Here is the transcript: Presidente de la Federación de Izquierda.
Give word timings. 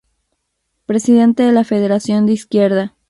Presidente 0.87 1.43
de 1.43 1.51
la 1.51 1.63
Federación 1.63 2.25
de 2.25 2.33
Izquierda. 2.33 2.95